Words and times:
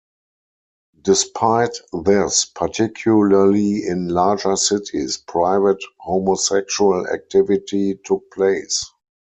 Despite 0.99 1.75
this, 2.03 2.45
particularly 2.45 3.85
in 3.85 4.07
larger 4.07 4.55
cities, 4.55 5.17
private 5.17 5.77
homosexual 5.99 7.05
activity 7.07 7.99
took 8.03 8.31
place. 8.31 8.83